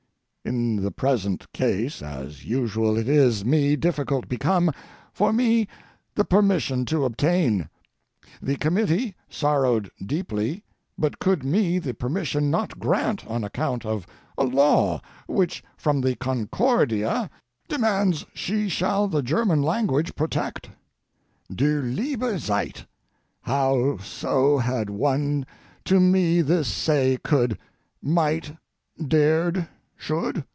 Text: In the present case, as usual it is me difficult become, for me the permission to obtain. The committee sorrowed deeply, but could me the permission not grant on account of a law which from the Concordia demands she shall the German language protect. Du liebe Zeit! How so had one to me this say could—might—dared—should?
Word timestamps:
In 0.43 0.77
the 0.77 0.91
present 0.91 1.53
case, 1.53 2.01
as 2.01 2.45
usual 2.45 2.97
it 2.97 3.07
is 3.07 3.45
me 3.45 3.75
difficult 3.75 4.27
become, 4.27 4.71
for 5.13 5.31
me 5.31 5.67
the 6.15 6.25
permission 6.25 6.83
to 6.85 7.05
obtain. 7.05 7.69
The 8.41 8.55
committee 8.57 9.13
sorrowed 9.29 9.91
deeply, 10.03 10.63
but 10.97 11.19
could 11.19 11.43
me 11.43 11.77
the 11.77 11.93
permission 11.93 12.49
not 12.49 12.79
grant 12.79 13.25
on 13.27 13.43
account 13.43 13.85
of 13.85 14.07
a 14.35 14.43
law 14.43 14.99
which 15.27 15.63
from 15.77 16.01
the 16.01 16.15
Concordia 16.15 17.29
demands 17.67 18.25
she 18.33 18.67
shall 18.67 19.07
the 19.07 19.21
German 19.21 19.61
language 19.61 20.15
protect. 20.15 20.71
Du 21.53 21.83
liebe 21.83 22.39
Zeit! 22.39 22.87
How 23.43 23.99
so 23.99 24.57
had 24.57 24.89
one 24.89 25.45
to 25.85 25.99
me 25.99 26.41
this 26.41 26.67
say 26.67 27.19
could—might—dared—should? 27.23 28.49